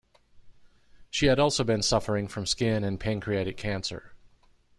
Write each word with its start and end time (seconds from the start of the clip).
She 1.11 1.27
had 1.27 1.37
also 1.37 1.63
been 1.63 1.83
suffering 1.83 2.27
from 2.27 2.47
skin 2.47 2.83
and 2.83 2.99
pancreatic 2.99 3.55
cancer. 3.57 4.13